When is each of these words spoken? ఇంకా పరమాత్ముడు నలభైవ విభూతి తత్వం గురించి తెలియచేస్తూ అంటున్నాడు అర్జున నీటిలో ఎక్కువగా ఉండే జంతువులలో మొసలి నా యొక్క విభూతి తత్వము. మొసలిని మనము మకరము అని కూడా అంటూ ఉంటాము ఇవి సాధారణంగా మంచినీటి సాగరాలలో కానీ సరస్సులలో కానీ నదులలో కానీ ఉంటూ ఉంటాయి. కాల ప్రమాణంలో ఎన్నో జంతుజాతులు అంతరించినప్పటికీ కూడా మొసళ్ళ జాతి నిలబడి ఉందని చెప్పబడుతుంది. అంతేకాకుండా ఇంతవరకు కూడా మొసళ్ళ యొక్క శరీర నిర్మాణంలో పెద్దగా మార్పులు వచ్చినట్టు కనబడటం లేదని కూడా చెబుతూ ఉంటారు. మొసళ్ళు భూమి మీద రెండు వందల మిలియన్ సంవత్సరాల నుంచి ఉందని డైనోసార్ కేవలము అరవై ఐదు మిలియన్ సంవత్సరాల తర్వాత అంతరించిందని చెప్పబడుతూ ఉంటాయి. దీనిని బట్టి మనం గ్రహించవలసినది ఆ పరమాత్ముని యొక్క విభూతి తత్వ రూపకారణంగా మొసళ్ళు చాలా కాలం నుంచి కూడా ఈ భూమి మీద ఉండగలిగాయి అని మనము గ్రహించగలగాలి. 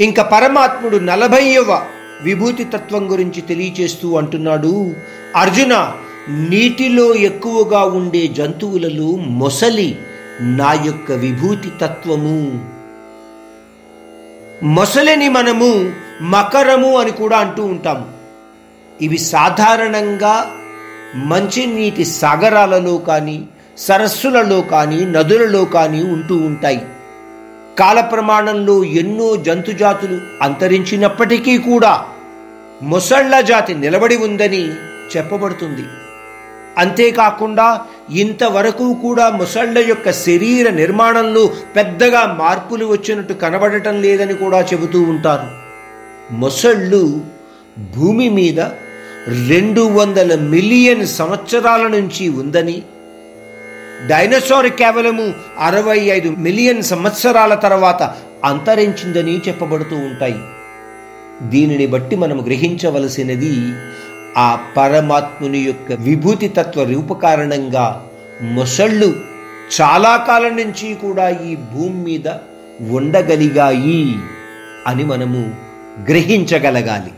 ఇంకా 0.00 0.22
పరమాత్ముడు 0.22 0.96
నలభైవ 0.96 1.82
విభూతి 2.22 2.64
తత్వం 2.64 3.12
గురించి 3.12 3.40
తెలియచేస్తూ 3.40 4.16
అంటున్నాడు 4.16 4.94
అర్జున 5.36 5.92
నీటిలో 6.30 7.14
ఎక్కువగా 7.14 7.82
ఉండే 7.84 8.26
జంతువులలో 8.26 9.16
మొసలి 9.16 9.98
నా 10.40 10.72
యొక్క 10.72 11.12
విభూతి 11.12 11.72
తత్వము. 11.80 12.64
మొసలిని 14.64 15.28
మనము 15.28 15.92
మకరము 16.20 16.96
అని 16.96 17.10
కూడా 17.10 17.36
అంటూ 17.36 17.64
ఉంటాము 17.64 18.08
ఇవి 19.00 19.18
సాధారణంగా 19.18 20.50
మంచినీటి 21.16 22.04
సాగరాలలో 22.04 22.98
కానీ 22.98 23.44
సరస్సులలో 23.78 24.60
కానీ 24.60 24.96
నదులలో 24.96 25.64
కానీ 25.64 26.02
ఉంటూ 26.02 26.36
ఉంటాయి. 26.36 26.80
కాల 27.78 28.00
ప్రమాణంలో 28.00 28.84
ఎన్నో 28.84 29.36
జంతుజాతులు 29.36 30.20
అంతరించినప్పటికీ 30.42 31.58
కూడా 31.58 32.04
మొసళ్ళ 32.82 33.40
జాతి 33.40 33.74
నిలబడి 33.74 34.16
ఉందని 34.16 34.62
చెప్పబడుతుంది. 35.16 35.84
అంతేకాకుండా 36.78 37.80
ఇంతవరకు 38.10 38.94
కూడా 38.94 39.30
మొసళ్ళ 39.30 39.78
యొక్క 39.88 40.12
శరీర 40.12 40.70
నిర్మాణంలో 40.70 41.50
పెద్దగా 41.76 42.36
మార్పులు 42.38 42.86
వచ్చినట్టు 42.86 43.32
కనబడటం 43.32 44.02
లేదని 44.02 44.34
కూడా 44.34 44.60
చెబుతూ 44.60 45.02
ఉంటారు. 45.02 45.48
మొసళ్ళు 46.34 47.20
భూమి 47.96 48.28
మీద 48.28 48.60
రెండు 49.48 49.80
వందల 49.80 50.34
మిలియన్ 50.34 51.06
సంవత్సరాల 51.06 51.86
నుంచి 51.86 52.28
ఉందని 52.28 52.82
డైనోసార్ 54.06 54.66
కేవలము 54.66 55.34
అరవై 55.58 55.98
ఐదు 55.98 56.30
మిలియన్ 56.38 56.82
సంవత్సరాల 56.82 57.54
తర్వాత 57.54 58.14
అంతరించిందని 58.44 59.38
చెప్పబడుతూ 59.38 59.96
ఉంటాయి. 59.96 60.40
దీనిని 61.42 61.86
బట్టి 61.86 62.16
మనం 62.16 62.46
గ్రహించవలసినది 62.46 63.72
ఆ 64.38 64.58
పరమాత్ముని 64.76 65.58
యొక్క 65.58 65.92
విభూతి 65.92 66.48
తత్వ 66.48 66.84
రూపకారణంగా 66.84 68.06
మొసళ్ళు 68.42 69.16
చాలా 69.80 70.24
కాలం 70.28 70.56
నుంచి 70.56 70.94
కూడా 70.94 71.28
ఈ 71.28 71.56
భూమి 71.56 72.04
మీద 72.04 72.28
ఉండగలిగాయి 72.90 74.16
అని 74.86 75.04
మనము 75.04 75.54
గ్రహించగలగాలి. 76.10 77.12